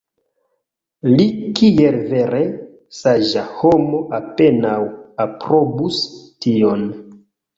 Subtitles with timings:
[1.19, 1.25] Li
[1.59, 2.39] kiel vere
[3.01, 4.79] saĝa homo apenaŭ
[5.27, 6.01] aprobus
[6.47, 6.89] tion.